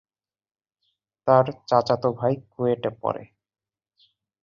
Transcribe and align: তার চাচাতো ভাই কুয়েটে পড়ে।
তার 1.27 1.45
চাচাতো 1.67 2.09
ভাই 2.19 2.33
কুয়েটে 2.51 2.89
পড়ে। 3.01 3.23